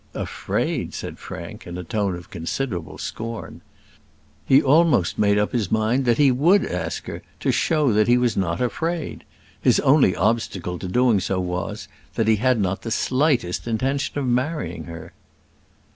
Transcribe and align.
"Afraid!" 0.15 0.95
said 0.95 1.19
Frank, 1.19 1.67
in 1.67 1.77
a 1.77 1.83
tone 1.83 2.15
of 2.15 2.31
considerable 2.31 2.97
scorn. 2.97 3.61
He 4.47 4.59
almost 4.59 5.19
made 5.19 5.37
up 5.37 5.51
his 5.51 5.71
mind 5.71 6.05
that 6.05 6.17
he 6.17 6.31
would 6.31 6.65
ask 6.65 7.05
her 7.05 7.21
to 7.39 7.51
show 7.51 7.93
that 7.93 8.07
he 8.07 8.17
was 8.17 8.35
not 8.35 8.59
afraid. 8.61 9.23
His 9.61 9.79
only 9.81 10.15
obstacle 10.15 10.79
to 10.79 10.87
doing 10.87 11.19
so 11.19 11.39
was, 11.39 11.87
that 12.15 12.27
he 12.27 12.37
had 12.37 12.59
not 12.59 12.81
the 12.81 12.89
slightest 12.89 13.67
intention 13.67 14.17
of 14.17 14.25
marrying 14.25 14.85
her. 14.85 15.13